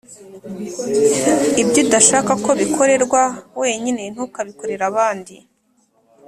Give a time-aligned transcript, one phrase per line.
[1.61, 3.21] ibyo udashaka ko bikorerwa
[3.61, 5.35] wenyine, ntukabikorere abandi.”